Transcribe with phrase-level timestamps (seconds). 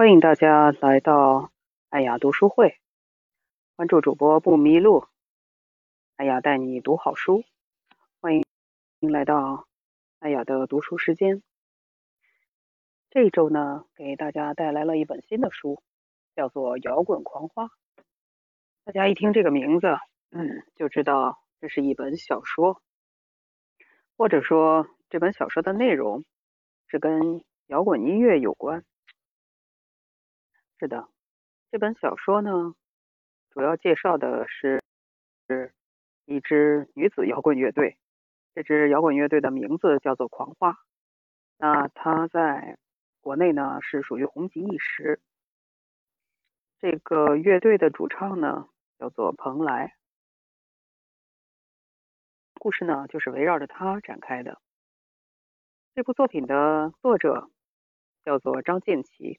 [0.00, 1.52] 欢迎大家来到
[1.90, 2.80] 爱雅读书会，
[3.76, 5.04] 关注主播不迷路，
[6.16, 7.44] 爱雅带你读好书。
[8.18, 9.68] 欢迎来到
[10.18, 11.42] 爱雅的读书时间。
[13.10, 15.82] 这一周呢，给大家带来了一本新的书，
[16.34, 17.64] 叫做《摇滚狂花》。
[18.84, 19.98] 大家一听这个名字，
[20.30, 22.80] 嗯，就知道这是一本小说，
[24.16, 26.24] 或者说这本小说的内容
[26.86, 28.82] 是跟摇滚音乐有关。
[30.80, 31.10] 是的，
[31.70, 32.74] 这本小说呢，
[33.50, 34.82] 主要介绍的是
[35.46, 35.74] 是
[36.24, 37.98] 一支女子摇滚乐队。
[38.54, 40.78] 这支摇滚乐队的名字叫做狂花。
[41.58, 42.78] 那它在
[43.20, 45.20] 国内呢是属于红极一时。
[46.78, 48.66] 这个乐队的主唱呢
[48.98, 49.94] 叫做蓬莱。
[52.54, 54.58] 故事呢就是围绕着他展开的。
[55.94, 57.50] 这部作品的作者
[58.24, 59.38] 叫做张建奇。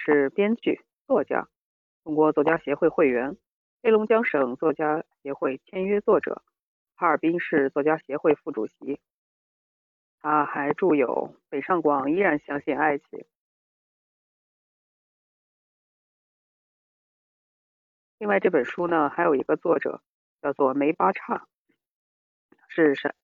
[0.00, 1.48] 是编剧、作家，
[2.04, 3.36] 中国作家协会会员，
[3.82, 6.42] 黑龙江省作家协会签约作者，
[6.94, 9.00] 哈尔滨市作家协会副主席。
[10.20, 13.18] 他还著有《北上广依然相信爱情》。
[18.18, 20.00] 另外这本书呢，还有一个作者
[20.40, 21.48] 叫做梅巴叉，
[22.68, 23.14] 是陕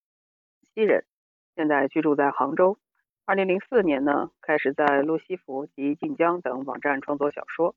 [0.74, 1.06] 西人，
[1.54, 2.78] 现在居住在杭州。
[3.26, 7.74] 二零零四年呢，开始在路西弗及晋江等网站创作小说。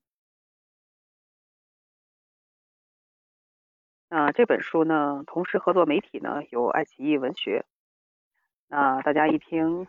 [4.10, 7.66] 那这本书呢，同时合作媒体呢有爱奇艺文学。
[8.68, 9.88] 那大家一听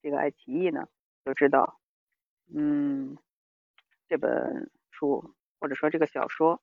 [0.00, 0.86] 这个爱奇艺呢，
[1.24, 1.80] 就知道，
[2.54, 3.18] 嗯，
[4.06, 6.62] 这本书或者说这个小说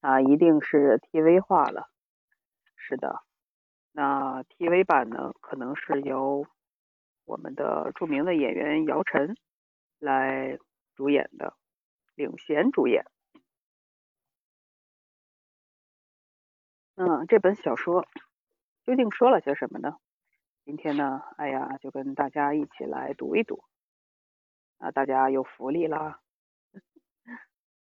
[0.00, 1.88] 啊，一定是 TV 化了。
[2.76, 3.22] 是的，
[3.92, 6.46] 那 TV 版呢，可能是由。
[7.28, 9.36] 我们的著名的演员姚晨
[9.98, 10.58] 来
[10.94, 11.54] 主演的，
[12.14, 13.04] 领衔主演。
[16.94, 18.08] 嗯，这本小说
[18.86, 19.98] 究竟说了些什么呢？
[20.64, 23.62] 今天呢，哎呀，就跟大家一起来读一读。
[24.78, 26.20] 啊，大家有福利啦！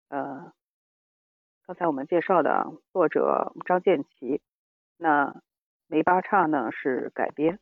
[0.09, 0.51] 呃，
[1.65, 4.41] 刚才我们介绍的作者张建奇，
[4.97, 5.41] 那
[5.87, 7.61] 梅八叉呢是改编。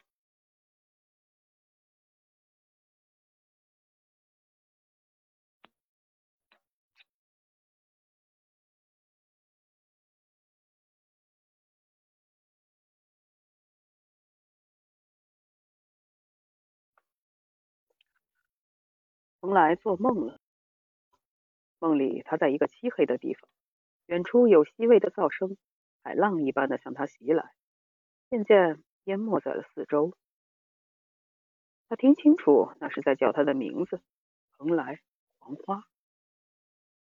[19.41, 20.37] 蓬莱做梦了，
[21.79, 23.49] 梦里他在一个漆黑的地方，
[24.07, 25.55] 远处有细微的噪声，
[26.03, 27.53] 海浪一般的向他袭来，
[28.29, 30.13] 渐渐淹没在了四周。
[31.87, 34.01] 他听清楚，那是在叫他的名字，
[34.57, 34.99] 蓬莱
[35.39, 35.85] 黄花。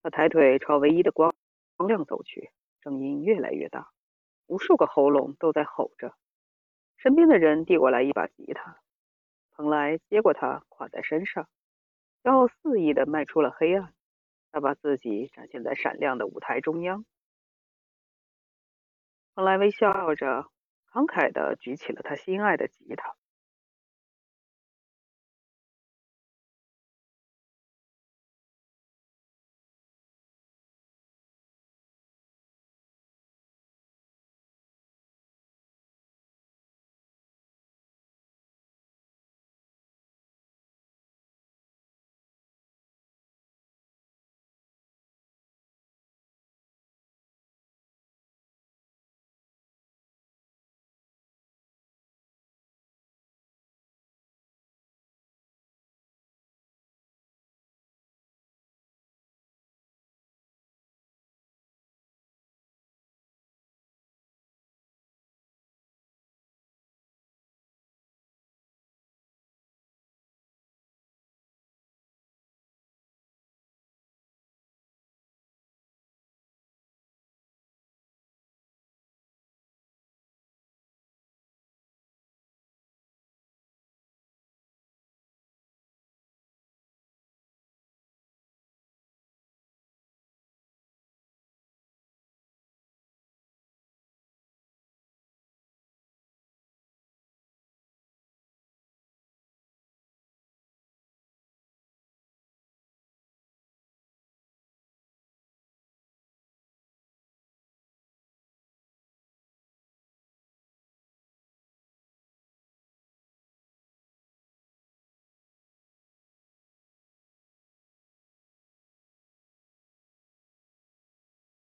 [0.04, 1.34] 他抬腿朝唯一的光
[1.76, 2.52] 光亮走去，
[2.84, 3.90] 声音越来越大，
[4.46, 6.14] 无数个喉咙都在吼着。
[6.98, 8.80] 身边的人递过来一把吉他，
[9.52, 11.50] 蓬莱接过它，挎在身上。
[12.28, 13.94] 骄傲肆意的迈出了黑暗，
[14.52, 17.06] 他把自己展现在闪亮的舞台中央。
[19.34, 20.52] 蓬莱微笑着，
[20.92, 23.16] 慷慨的举起了他心爱的吉他。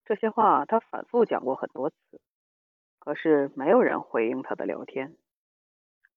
[0.04, 1.96] 这些话他反复讲过很多次，
[2.98, 5.16] 可是没有人回应他的聊天。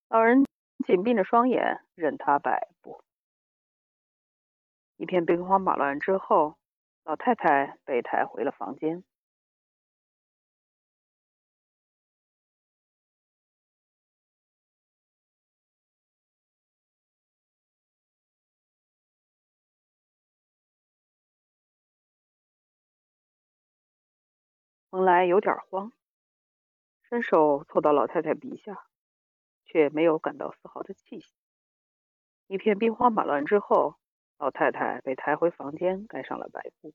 [0.10, 0.46] 老人
[0.86, 3.02] 紧闭着双眼，任他摆布。
[4.98, 6.58] 一片兵荒马乱之后，
[7.06, 9.04] 老太太被抬回了房间。
[24.90, 25.92] 蓬莱有点慌，
[27.10, 28.86] 伸手凑到老太太鼻下，
[29.66, 31.34] 却没有感到丝毫的气息。
[32.48, 33.98] 一片兵荒马乱之后，
[34.38, 36.94] 老太太被抬回房间，盖上了白布。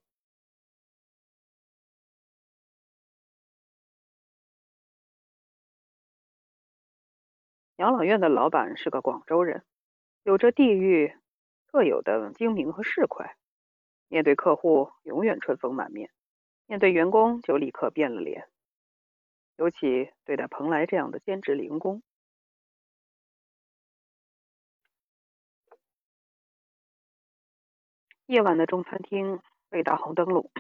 [7.77, 9.67] 养老院的老板是个广州人，
[10.23, 11.15] 有着地域
[11.67, 13.35] 特有的精明和市侩，
[14.09, 16.11] 面对客户永远春风满面。
[16.73, 18.49] 面对员工就立刻变了脸，
[19.59, 22.03] 尤其对待蓬莱这样的兼职零工。
[28.25, 30.51] 夜晚的中餐厅被大红灯笼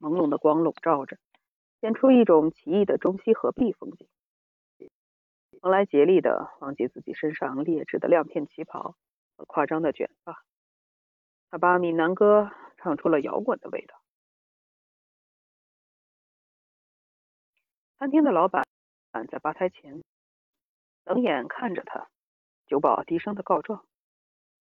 [0.00, 1.18] 朦胧的光笼罩着，
[1.82, 4.08] 显出一种奇异的中西合璧风景。
[5.60, 8.96] 蓬莱竭力的忘记自己身上劣质的亮片旗袍
[9.36, 10.42] 和夸张的卷发，
[11.50, 14.01] 他把闽南歌唱出了摇滚的味道。
[18.02, 18.66] 餐厅的老板
[19.12, 20.02] 站在吧台前
[21.04, 22.08] 冷眼看着他，
[22.66, 23.86] 酒保低声的告状：“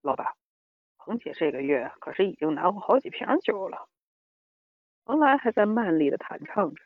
[0.03, 0.35] 老板，
[0.97, 3.89] 彭姐这个月可是已经拿过好几瓶酒了。”
[5.05, 6.85] 蓬莱还在卖力的弹唱着。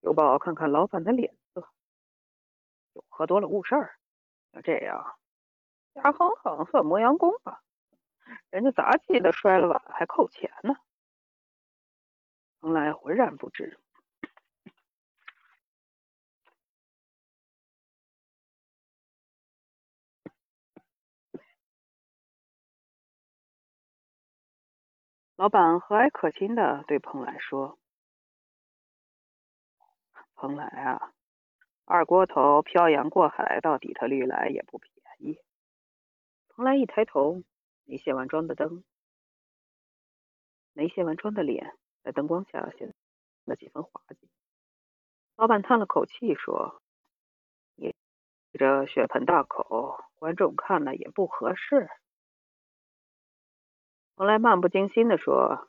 [0.00, 1.68] 酒保看看老板的脸色，
[2.94, 3.98] 酒喝多了误事儿。
[4.52, 5.18] 要这样，
[5.94, 7.64] 牙哼哼算磨洋工吧？
[8.50, 10.76] 人家杂技的摔了碗还扣钱呢。
[12.60, 13.80] 蓬莱浑然不知。
[25.36, 27.78] 老板和蔼可亲的对蓬莱说
[30.34, 31.12] ：“蓬莱啊，
[31.84, 35.38] 二锅头漂洋过海到底特律来也不便宜。”
[36.48, 37.42] 蓬莱一抬头，
[37.84, 38.82] 没卸完妆的灯，
[40.72, 42.94] 没卸完妆的脸在灯光下显
[43.44, 44.30] 得几分滑稽。
[45.36, 46.80] 老板叹了口气说
[47.76, 47.94] ：“你
[48.54, 51.90] 这血盆大口，观众看了也不合适。”
[54.16, 55.68] 蓬莱漫不经心地说：“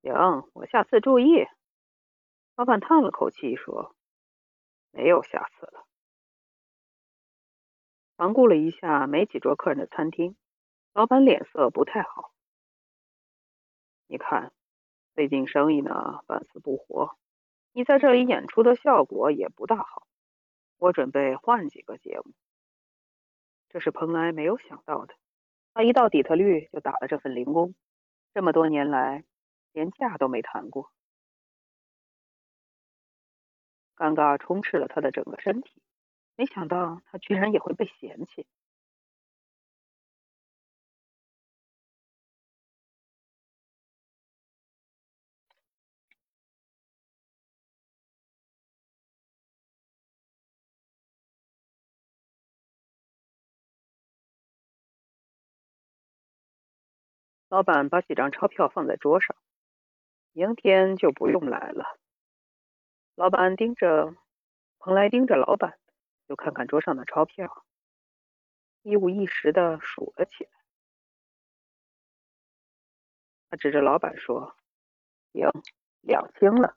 [0.00, 1.44] 行，我下次注意。”
[2.54, 3.96] 老板叹了口气说
[4.94, 5.84] ：“没有下次了。”
[8.16, 10.36] 环顾了一下没几桌客人的餐厅，
[10.92, 12.30] 老板脸色不太好。
[14.06, 14.52] 你看，
[15.16, 17.18] 最近生意呢半死不活，
[17.72, 20.06] 你在这里演出的效果也不大好。
[20.78, 22.34] 我准备换几个节目。
[23.68, 25.16] 这是蓬莱没有想到的。
[25.74, 27.74] 他一到底特律就打了这份零工，
[28.32, 29.24] 这么多年来
[29.72, 30.92] 连假都没谈过，
[33.96, 35.82] 尴尬充斥了他的整个身体。
[36.36, 38.46] 没想到他居然也会被嫌弃。
[57.48, 59.36] 老板把几张钞票放在桌上，
[60.32, 61.98] 明天就不用来了。
[63.14, 64.14] 老板盯着
[64.78, 65.78] 蓬莱，盯着老板，
[66.26, 67.64] 又看看桌上的钞票，
[68.82, 70.50] 一五一十的数了起来。
[73.50, 74.56] 他指着老板说
[75.32, 75.48] ：“行，
[76.00, 76.76] 两清了。”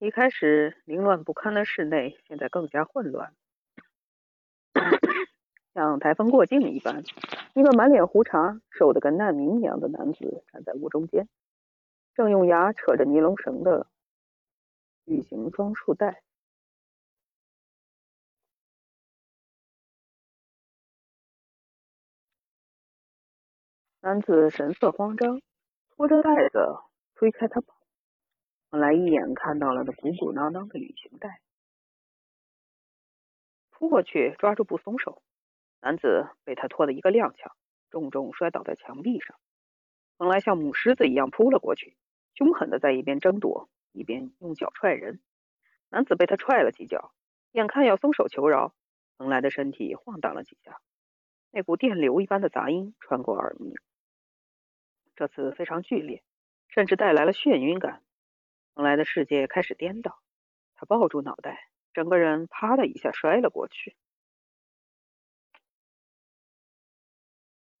[0.00, 3.34] 一开始凌乱不堪的室内，现在更加混乱，
[5.74, 7.02] 像台风过境一般。
[7.54, 11.28] 一个满脸胡茬、瘦得跟难民一样的男子站在屋中间，
[12.14, 13.88] 正用牙扯着尼龙绳的
[15.04, 16.22] 旅行装束带。
[24.00, 25.42] 男子神色慌张，
[25.90, 26.78] 拖着袋子
[27.16, 27.77] 推开他跑。
[28.70, 31.40] 本来一眼看到了那鼓鼓囊囊的旅行袋，
[33.70, 35.22] 扑过去抓住不松手，
[35.80, 37.52] 男子被他拖得一个踉跄，
[37.90, 39.38] 重重摔倒在墙壁上。
[40.18, 41.96] 本来像母狮子一样扑了过去，
[42.34, 45.20] 凶狠的在一边争夺，一边用脚踹人。
[45.88, 47.14] 男子被他踹了几脚，
[47.52, 48.74] 眼看要松手求饶，
[49.16, 50.78] 蓬莱的身体晃荡了几下，
[51.50, 53.72] 那股电流一般的杂音穿过耳鸣，
[55.16, 56.22] 这次非常剧烈，
[56.68, 58.02] 甚至带来了眩晕感。
[58.78, 60.22] 蓬莱的世界开始颠倒，
[60.76, 63.96] 他抱住脑袋，整个人啪的一下摔了过去，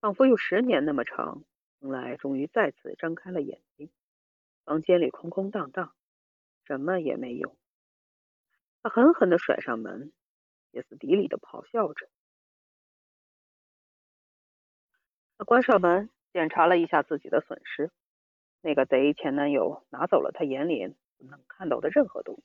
[0.00, 1.44] 仿佛有十年那么长。
[1.78, 3.92] 蓬莱终于再次睁开了眼睛，
[4.64, 5.94] 房间里空空荡荡，
[6.64, 7.56] 什么也没有。
[8.82, 10.12] 他狠狠的甩上门。
[10.72, 12.08] 歇斯底里的咆哮着，
[15.38, 17.92] 他关上门，检查了一下自己的损失。
[18.60, 22.42] 那个贼前男友拿走了他眼里能看到的任何东西，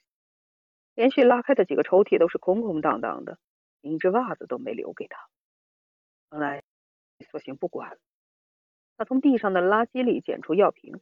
[0.95, 3.39] 连续拉开的几个抽屉都是空空荡荡的，
[3.81, 5.27] 连一只袜子都没留给他。
[6.29, 6.63] 后来，
[7.31, 7.97] 索性不管了。
[8.95, 11.01] 他从地上的垃圾里捡出药瓶，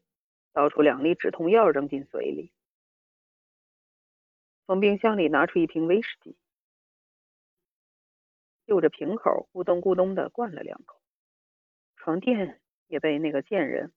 [0.53, 2.53] 倒出两粒止痛药扔进嘴里，
[4.65, 6.37] 从冰箱里拿出一瓶威士忌。
[8.65, 11.01] 就着瓶口咕咚咕咚的灌了两口，
[11.97, 13.91] 床垫也被那个贱人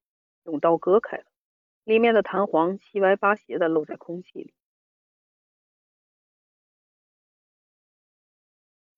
[0.44, 1.24] 用刀割开了，
[1.84, 4.54] 里面的弹簧七歪八斜的露在空气里。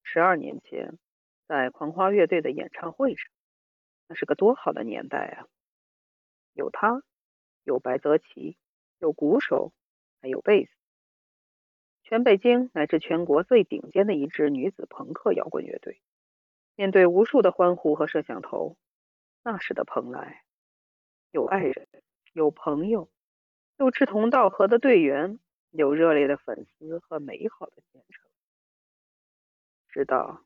[0.03, 0.97] 十二年前，
[1.47, 3.29] 在狂花乐队的演唱会上，
[4.07, 5.47] 那是个多好的年代啊！
[6.53, 7.03] 有他，
[7.63, 8.57] 有白泽奇，
[8.99, 9.73] 有鼓手，
[10.21, 10.71] 还有贝斯。
[12.03, 16.01] 全北京乃至全国最顶尖的一支女子朋克摇滚乐队，
[16.75, 18.77] 面对无数的欢呼和摄像头，
[19.43, 20.45] 那时的蓬莱，
[21.31, 21.87] 有爱人，
[22.33, 23.09] 有朋友，
[23.77, 25.39] 有志同道合的队员，
[25.71, 28.25] 有热烈的粉丝和美好的前程。
[29.89, 30.45] 直到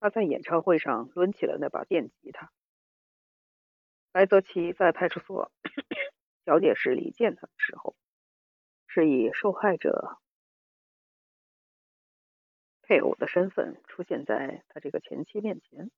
[0.00, 2.52] 他在演唱会上抡起了那把电吉他，
[4.12, 5.50] 白泽奇在派出所
[6.44, 7.96] 调解室里见他的时候，
[8.86, 10.18] 是以受害者。
[12.82, 15.90] 配偶的身份出现在他这个前妻面前，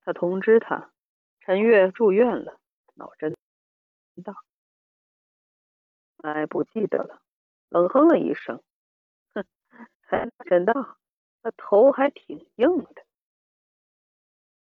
[0.00, 0.92] 他通知他
[1.40, 2.57] 陈月住院了，
[2.98, 3.34] 脑震
[4.24, 4.36] 荡。
[6.18, 7.22] 哎，不记得了，
[7.68, 8.62] 冷哼了一声，
[9.34, 9.46] 哼，
[10.00, 10.98] 还脑震荡，
[11.42, 13.06] 那头还挺硬的。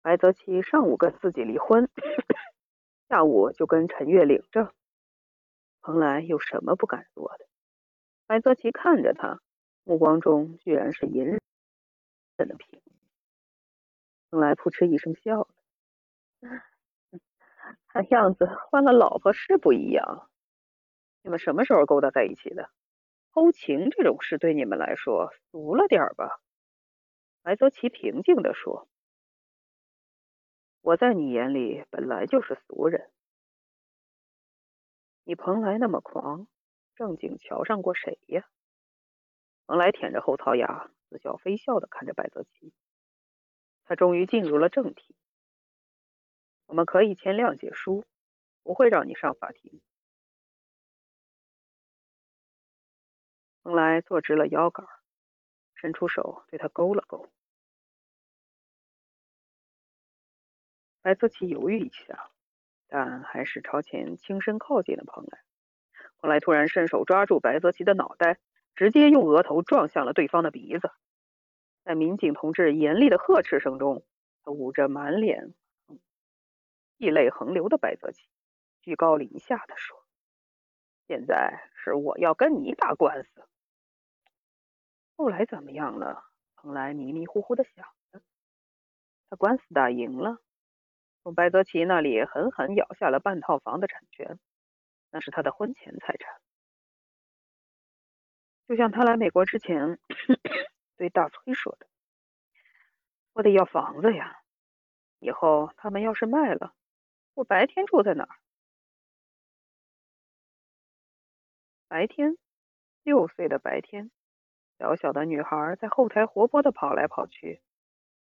[0.02, 1.88] 白泽奇上午跟自己离婚，
[3.08, 4.72] 下午就跟陈月领证，
[5.80, 7.46] 蓬莱有什么不敢做的？
[8.26, 9.40] 白泽奇看着他。
[9.84, 11.40] 目光中居然是隐忍
[12.36, 12.82] 的平。
[14.28, 15.48] 蓬莱扑哧一声笑了，
[17.88, 20.30] 看样子换了老婆是不一样。
[21.22, 22.70] 你们什么时候勾搭在一起的？
[23.30, 26.40] 偷情这种事对你们来说俗了点吧？
[27.42, 28.88] 白泽奇平静地说
[30.82, 33.10] ：“我在你眼里本来就是俗人。
[35.24, 36.48] 你蓬莱那么狂，
[36.96, 38.48] 正经瞧上过谁呀？”
[39.66, 42.72] 蓬莱舔着后槽牙，似笑非笑的看着白泽奇。
[43.84, 45.14] 他终于进入了正题
[46.68, 48.04] ：“我们可以签谅解书，
[48.62, 49.80] 不会让你上法庭。”
[53.64, 54.86] 蓬莱坐直了腰杆，
[55.74, 57.28] 伸出手对他勾了勾。
[61.02, 62.30] 白泽奇犹豫一下，
[62.86, 65.42] 但还是朝前轻身靠近了蓬莱。
[66.18, 68.38] 蓬莱突然伸手抓住白泽奇的脑袋。
[68.74, 70.92] 直接用额头撞向了对方的鼻子，
[71.82, 74.04] 在民警同志严厉的呵斥声中，
[74.44, 75.52] 他捂着满脸
[76.98, 78.28] 涕泪横流的白泽奇，
[78.82, 80.04] 居高临下的说
[81.06, 83.48] ：“现在是我要跟你打官司。”
[85.16, 86.24] 后来怎么样了？
[86.56, 88.20] 蓬莱迷迷糊糊的想着。
[89.30, 90.38] 他官司打赢了，
[91.22, 94.40] 从白泽奇那里狠狠咬下了半套房的产权，
[95.10, 96.40] 那是他的婚前财产。
[98.66, 100.00] 就像他来美国之前
[100.96, 101.86] 对大崔说的
[103.34, 104.42] ：“我得要房子呀，
[105.20, 106.74] 以后他们要是卖了，
[107.38, 108.36] 我白天住在哪儿？
[111.86, 112.36] 白天，
[113.04, 114.10] 六岁的白天，
[114.76, 117.62] 小小的女孩在后台活泼的跑来跑去，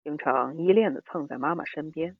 [0.04, 2.18] 经常依恋的蹭在妈妈身边。”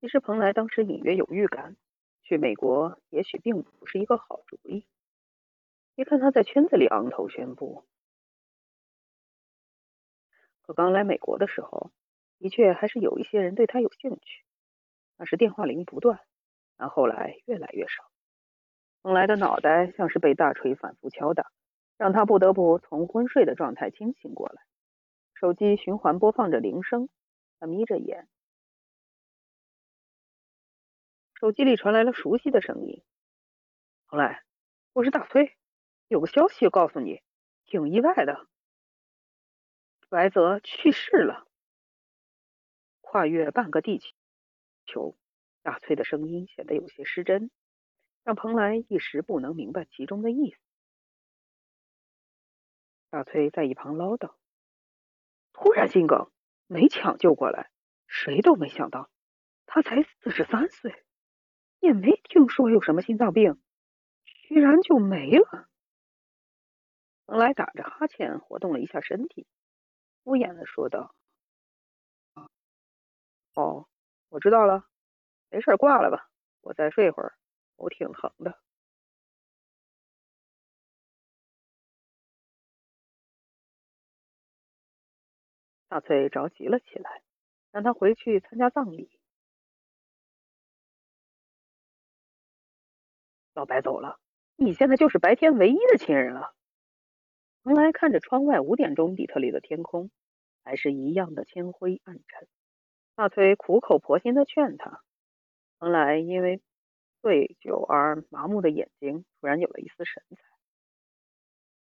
[0.00, 1.76] 其实蓬莱当时隐约有预感，
[2.22, 4.86] 去美国也许并不是一个好主意。
[5.94, 7.84] 别看他在圈子里昂头宣布，
[10.62, 11.90] 可刚来美国的时候，
[12.38, 14.42] 的确还是有一些人对他有兴趣。
[15.18, 16.20] 那时电话铃不断，
[16.78, 18.10] 但后来越来越少。
[19.02, 21.50] 蓬莱的脑袋像是被大锤反复敲打，
[21.98, 24.62] 让他不得不从昏睡的状态清醒过来。
[25.34, 27.10] 手机循环播放着铃声，
[27.58, 28.28] 他眯着眼，
[31.40, 33.02] 手机里传来了熟悉的声音
[34.08, 34.44] ：“蓬莱，
[34.92, 35.56] 我是大崔，
[36.06, 37.22] 有个消息要告诉你，
[37.64, 38.46] 挺意外的，
[40.10, 41.48] 白泽去世了。”
[43.00, 44.02] 跨越半个地
[44.84, 45.16] 球。
[45.62, 47.50] 大崔的声音显得有些失真，
[48.22, 50.58] 让蓬莱一时不能明白其中的意思。
[53.08, 54.34] 大崔在一旁唠叨
[55.54, 56.30] ：“突然心梗，
[56.66, 57.70] 没抢救过来，
[58.06, 59.10] 谁都没想到，
[59.64, 61.02] 他才四十三岁，
[61.80, 63.60] 也没听说有什么心脏病，
[64.48, 65.66] 居然就没了。”
[67.26, 69.46] 蓬莱打着哈欠，活动了一下身体，
[70.24, 71.14] 敷衍的说道
[73.54, 73.86] ：“哦，
[74.28, 74.84] 我知道了。”
[75.50, 76.30] 没事，挂了吧，
[76.62, 77.34] 我再睡会儿，
[77.76, 78.60] 我挺疼的。
[85.88, 87.22] 大翠着急了起来，
[87.72, 89.19] 让他回去参加葬礼。
[93.54, 94.18] 老白走了，
[94.56, 96.54] 你现在就是白天唯一的亲人了。
[97.62, 100.10] 蓬莱看着窗外五点钟底特律的天空，
[100.64, 102.48] 还是一样的铅灰暗沉。
[103.14, 105.02] 大崔苦口婆心的劝他。
[105.78, 106.62] 蓬莱因为
[107.20, 110.42] 醉酒而麻木的眼睛突然有了一丝神采，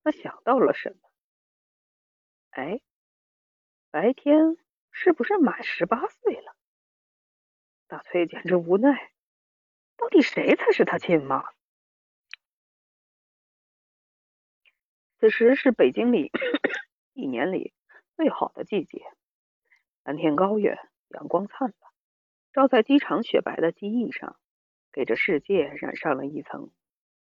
[0.04, 1.10] 他想到了什么？
[2.52, 2.80] 哎，
[3.90, 4.58] 白天
[4.92, 6.56] 是不是满十八岁了？
[7.88, 9.12] 大崔简直无奈，
[9.98, 11.44] 到底谁才是他亲妈？
[15.20, 16.32] 此时是北京里
[17.14, 17.74] 一年里
[18.16, 19.02] 最好的季节，
[20.04, 20.78] 蓝天高远，
[21.10, 21.92] 阳光灿烂。
[22.52, 24.38] 照在机场雪白的机翼上，
[24.92, 26.70] 给这世界染上了一层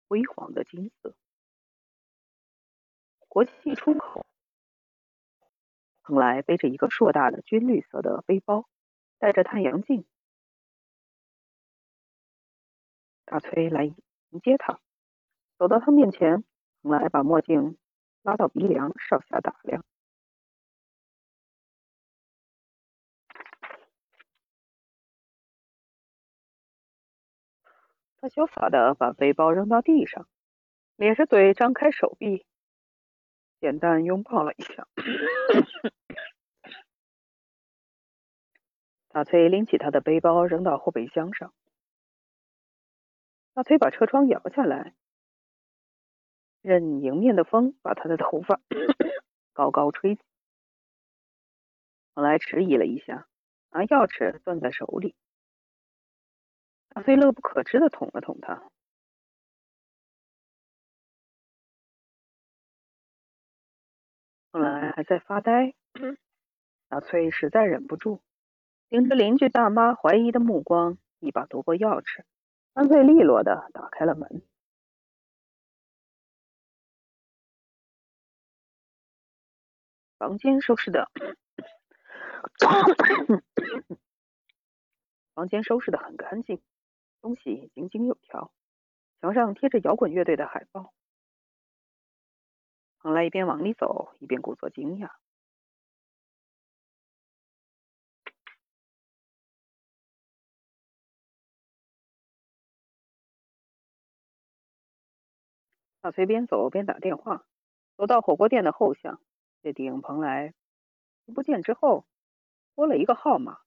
[0.08, 1.16] 辉煌的金色。
[3.28, 4.26] 国际出口，
[6.04, 8.68] 蓬莱背着一个硕大的军绿色的背包，
[9.18, 10.06] 戴着太阳镜。
[13.26, 13.96] 大崔来迎
[14.44, 14.80] 接他，
[15.58, 16.44] 走到他面前，
[16.82, 17.78] 蓬莱把墨镜
[18.24, 19.84] 拉到鼻梁，上下打量。
[28.22, 30.28] 他潇洒的把背包扔到地上，
[30.96, 32.46] 咧着嘴张开手臂，
[33.60, 34.88] 简单拥抱了一下。
[39.10, 41.54] 大崔拎起他的背包扔到后备箱上。
[43.54, 44.96] 大崔把车窗摇下来，
[46.64, 48.62] 任迎面的风把他的头发
[49.52, 50.22] 高高吹起。
[52.16, 53.28] 后来迟疑了一下，
[53.72, 55.14] 拿钥匙攥在手里。
[56.90, 58.64] 大崔乐不可支的捅了捅他，
[64.52, 65.74] 后来还在发呆。
[66.88, 68.22] 大崔实在忍不住，
[68.90, 72.24] 盯着邻居大妈怀疑的目光，一把夺过钥匙，
[72.74, 74.44] 干脆利落的打开了门。
[80.24, 81.12] 房间收拾的，
[85.36, 86.62] 房间收拾的很干净。
[87.20, 88.54] 东西井井有条，
[89.20, 90.94] 墙上贴着摇滚乐队的海报。
[93.00, 95.12] 蓬莱一边往里走，一边故作惊讶。
[106.00, 107.46] 大崔边走边打电话，
[107.98, 109.22] 走到火锅店的后巷，
[109.64, 110.54] 这顶蓬莱
[111.34, 112.06] 不见之后，
[112.76, 113.60] 拨了一个号码，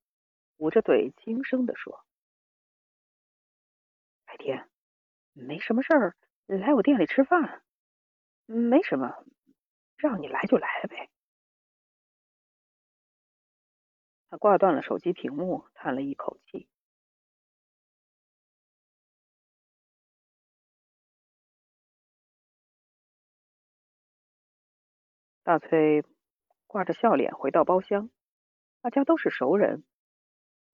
[0.58, 2.04] 捂着嘴轻声的说。
[4.38, 4.68] 天，
[5.32, 7.62] 没什么事儿，来我店里吃饭。
[8.44, 9.24] 没什么，
[9.96, 11.08] 让你来就来呗。
[14.28, 16.68] 他挂断了手机屏幕，叹了一口气。
[25.46, 26.04] 大崔
[26.66, 28.10] 挂着笑脸回到包厢，
[28.80, 29.84] 大家都是熟人。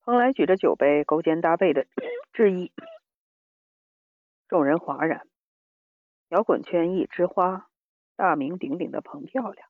[0.00, 1.86] 蓬莱举着酒杯，勾肩搭背的
[2.32, 2.72] 致意。
[4.48, 5.28] 众人哗然，
[6.28, 7.68] 摇滚圈一枝花，
[8.16, 9.68] 大名鼎鼎的彭漂亮，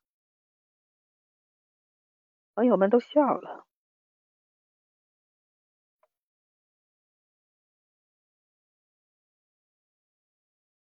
[2.54, 3.66] 朋友们都笑了。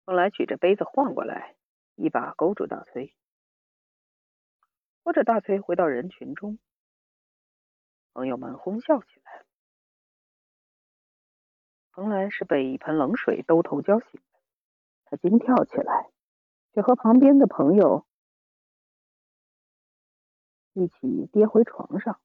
[0.07, 1.57] 后来举着杯子晃过来，
[1.95, 3.15] 一把勾住大崔，
[5.09, 6.59] 拖着大崔回到人群中，
[8.13, 9.47] 朋友们哄笑起来。
[11.93, 14.39] 蓬莱是被一盆冷水兜头浇醒的，
[15.07, 16.11] 他惊跳起来，
[16.75, 18.07] 却和旁边的朋友
[20.75, 22.21] 一起跌回床上。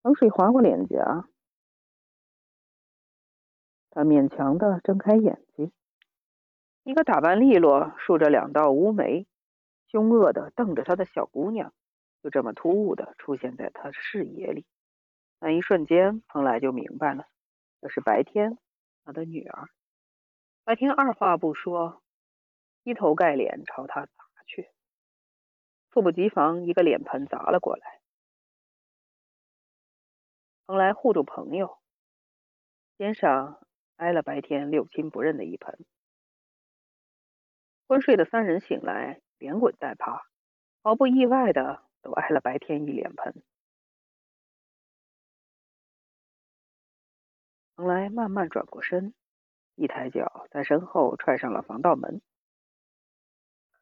[0.00, 1.28] 冷水划过脸颊，
[3.90, 5.70] 他勉强的睁开眼睛。
[6.84, 9.26] 一个打扮利落、竖着两道乌眉、
[9.88, 11.74] 凶恶的瞪着他的小姑娘，
[12.22, 14.64] 就这么突兀的出现在他视野里。
[15.40, 17.26] 那一瞬间，蓬莱就明白了，
[17.80, 18.58] 这是白天
[19.04, 19.68] 他的女儿。
[20.64, 22.02] 白天二话不说，
[22.84, 24.12] 劈头盖脸朝他砸
[24.46, 24.70] 去，
[25.90, 28.00] 猝不及防，一个脸盆砸了过来。
[30.64, 31.78] 蓬莱护住朋友，
[32.96, 33.60] 肩上
[33.96, 35.84] 挨了白天六亲不认的一盆。
[37.88, 40.22] 昏睡的三人醒来，连滚带爬，
[40.82, 43.42] 毫不意外的都挨了白天一脸盆。
[47.74, 49.14] 蓬莱慢慢转过身，
[49.74, 52.20] 一抬脚在身后踹上了防盗门，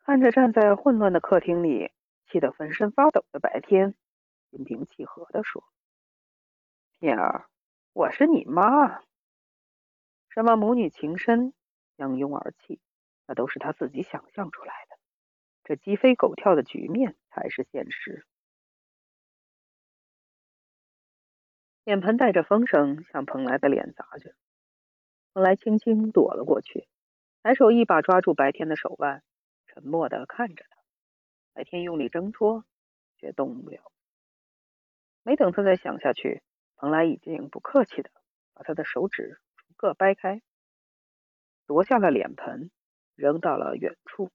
[0.04, 1.90] 看着站在混乱的客厅里
[2.26, 3.94] 气得浑身发抖的白天，
[4.50, 5.64] 心平气和的说
[7.00, 7.48] ：“燕儿，
[7.92, 9.02] 我是你妈。
[10.28, 11.52] 什么母女情深，
[11.96, 12.80] 相拥而泣。”
[13.26, 14.98] 那都是他自己想象出来的，
[15.62, 18.26] 这鸡飞狗跳的局面才是现实。
[21.84, 24.34] 脸盆带着风声向蓬莱的脸砸去，
[25.32, 26.88] 蓬莱轻轻躲了过去，
[27.42, 29.22] 抬手一把抓住白天的手腕，
[29.66, 30.76] 沉默的看着他。
[31.52, 32.64] 白天用力挣脱，
[33.16, 33.90] 却动不了。
[35.22, 36.42] 没等他再想下去，
[36.76, 38.10] 蓬莱已经不客气的
[38.52, 40.42] 把他的手指逐个掰开，
[41.66, 42.70] 夺下了脸盆。
[43.16, 44.30] 扔到了远处。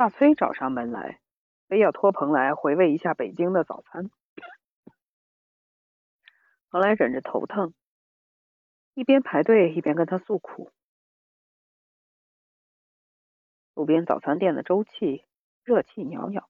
[0.00, 1.20] 大崔找上门来，
[1.68, 4.10] 非要托蓬来回味一下北京的早餐。
[6.70, 7.74] 蓬莱忍着头疼。
[8.94, 10.72] 一边排队一边跟他诉苦。
[13.74, 15.26] 路边早餐店的粥气
[15.64, 16.48] 热气袅袅，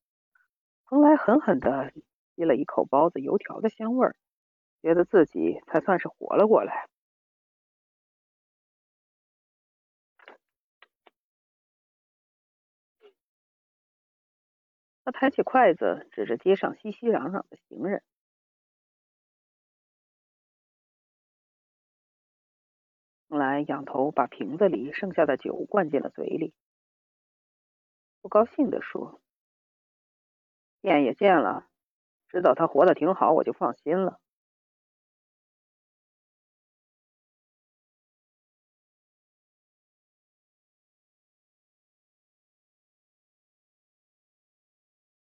[0.84, 1.92] 蓬莱狠狠的
[2.36, 4.14] 吸了一口包子油条的香味儿，
[4.80, 6.88] 觉得自己才算是活了过来。
[15.06, 18.02] 他抬起筷子，指着街上熙熙攘攘的行人。
[23.28, 26.52] 来，仰头把瓶子里剩下的酒灌进了嘴里，
[28.20, 29.20] 不高兴地说
[30.82, 31.68] ：“见也见了，
[32.28, 34.18] 知道他活得挺好，我就放心了。”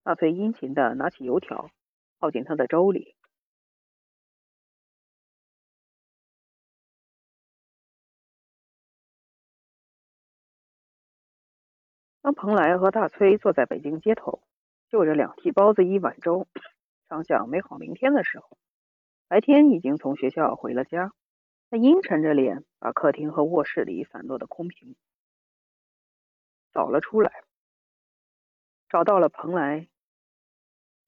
[0.09, 1.69] 大崔殷勤的拿起油条，
[2.17, 3.15] 泡进他的粥里。
[12.21, 14.41] 当蓬莱和大崔坐在北京街头，
[14.89, 16.47] 就着两屉包子一碗粥，
[17.07, 18.57] 畅想美好明天的时候，
[19.27, 21.13] 白天已经从学校回了家。
[21.69, 24.95] 他阴沉着脸，把客厅和卧室里散落的空瓶
[26.73, 27.43] 找了出来，
[28.89, 29.87] 找到了蓬莱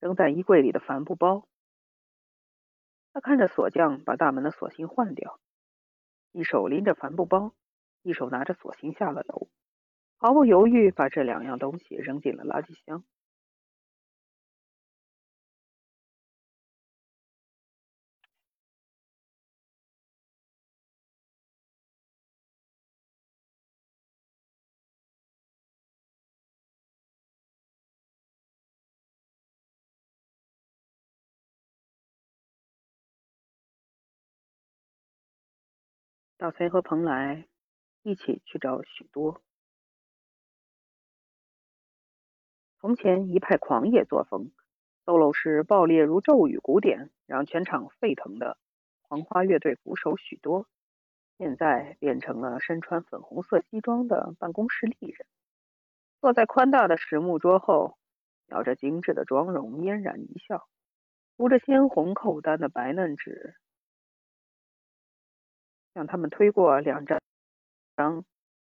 [0.02, 1.48] 扔在衣柜里的帆布包。
[3.14, 5.40] 他看着锁匠把大门的锁芯换掉，
[6.32, 7.54] 一手拎着帆布包，
[8.02, 9.48] 一手拿着锁芯下了楼。
[10.18, 13.04] 毫不犹豫，把这两样东西扔进了垃圾箱。
[36.42, 37.46] 大崔和蓬莱
[38.02, 39.44] 一起去找许多。
[42.80, 44.52] 从前一派狂野作风
[45.06, 48.58] ，solo 时爆裂如咒语鼓点，让全场沸腾的
[49.04, 50.66] 狂花乐队鼓手许多，
[51.38, 55.28] 现在变成了身穿粉红色西装的办公室丽人，
[56.22, 58.00] 坐在宽大的实木桌后，
[58.48, 60.68] 咬着精致的妆容，嫣然一笑，
[61.38, 63.54] 涂着鲜红扣单的白嫩纸，
[65.94, 67.22] 向他们推过两张
[67.96, 68.24] 张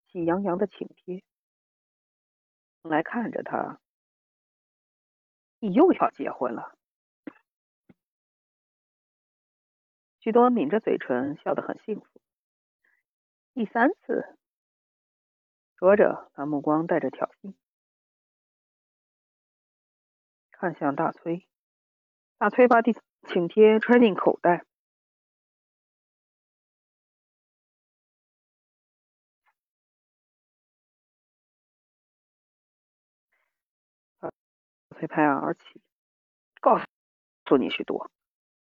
[0.08, 1.22] 喜洋洋的请帖，
[2.82, 3.80] 来看着他。
[5.58, 6.74] 你又要结婚了？
[10.20, 12.06] 许多抿着嘴唇，笑得很幸福。
[13.52, 14.38] 第三次，
[15.76, 17.54] 说着，他目光带着挑衅，
[20.50, 21.46] 看向大崔。
[22.38, 22.94] 大崔把请
[23.28, 24.64] 请帖揣进口袋。
[35.00, 35.80] 被拍案而起，
[36.60, 36.78] 告
[37.46, 38.10] 诉你许多。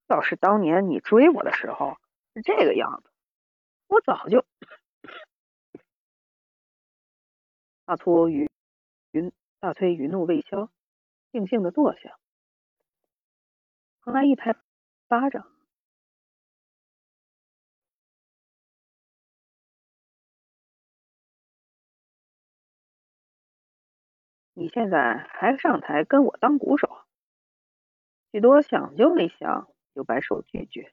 [0.06, 1.98] 要是当年你追我的时候
[2.32, 3.10] 是这个样子，
[3.88, 4.46] 我早就……
[7.84, 8.48] 大粗与
[9.10, 10.70] 云大崔余怒未消，
[11.32, 12.16] 静静的坐下。
[13.98, 14.54] 后来一拍
[15.08, 15.50] 巴掌，
[24.58, 27.06] 你现在还上台跟我当鼓手？
[28.32, 30.92] 许多想就没想，就摆手拒绝。